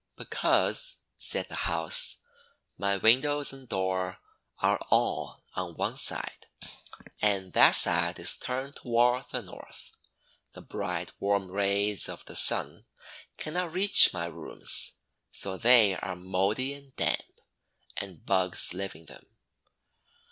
"Because," 0.15 1.01
said 1.15 1.47
the 1.47 1.69
House, 1.69 2.21
"my 2.75 2.97
windows 2.97 3.53
and 3.53 3.69
door 3.69 4.17
are 4.57 4.79
all 4.89 5.43
on 5.53 5.75
one 5.75 5.95
side, 5.95 6.47
and 7.21 7.53
that 7.53 7.75
side 7.75 8.17
is 8.17 8.35
turned 8.35 8.77
toward 8.77 9.25
the 9.29 9.43
North. 9.43 9.91
The 10.53 10.63
bright 10.63 11.11
warm 11.19 11.51
rays 11.51 12.09
of 12.09 12.25
the 12.25 12.35
Sun 12.35 12.87
cannot 13.37 13.73
reach 13.73 14.11
my 14.11 14.25
rooms, 14.25 14.93
so 15.31 15.55
they 15.55 15.95
are 15.95 16.15
mouldy 16.15 16.73
and 16.73 16.95
damp, 16.95 17.39
and 17.95 18.25
bugs 18.25 18.73
live 18.73 18.95
in 18.95 19.05
them." 19.05 19.27